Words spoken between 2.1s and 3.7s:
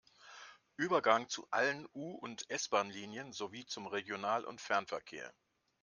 und S-Bahnlinien sowie